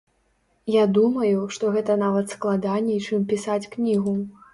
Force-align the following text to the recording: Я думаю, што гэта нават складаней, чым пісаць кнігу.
Я 0.75 0.85
думаю, 0.97 1.43
што 1.57 1.69
гэта 1.75 1.97
нават 2.05 2.33
складаней, 2.35 2.99
чым 3.07 3.27
пісаць 3.35 3.59
кнігу. 3.77 4.15